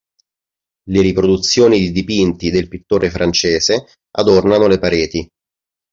[0.89, 5.29] Le riproduzioni di dipinti del pittore francese adornano le pareti.